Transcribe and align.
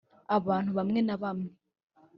abantu 0.37 0.71
bamwe 0.77 0.99
na 1.07 1.15
bamwe 1.21 1.51